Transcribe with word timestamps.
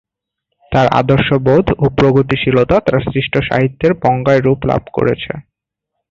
তাঁর 0.71 0.87
আদর্শবোধ 0.99 1.65
ও 1.77 1.85
প্রগতিশীলতা 1.97 2.75
তাঁর 2.79 3.01
সৃষ্ট 3.03 3.33
সাহিত্যে 3.49 3.87
বাঙ্ময় 4.01 4.41
রূপ 4.41 4.59
লাভ 4.65 4.83
করেছে। 4.93 5.31